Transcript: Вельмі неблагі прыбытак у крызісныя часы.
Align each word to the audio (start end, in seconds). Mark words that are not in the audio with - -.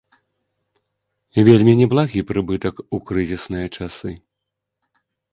Вельмі 1.49 1.73
неблагі 1.81 2.19
прыбытак 2.29 2.75
у 2.99 3.01
крызісныя 3.11 3.67
часы. 3.77 4.13